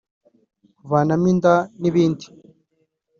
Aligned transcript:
kuvanamo 0.77 1.27
inda 1.33 1.53
n’ibindi 1.81 2.25